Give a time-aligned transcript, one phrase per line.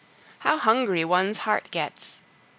[0.39, 2.21] How hungry one's heart gets!